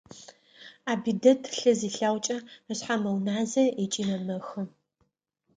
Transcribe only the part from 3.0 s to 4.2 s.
мэуназэ ыкӀи